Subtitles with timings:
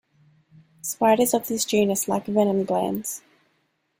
[0.81, 3.21] Spiders of this genus lack venom glands.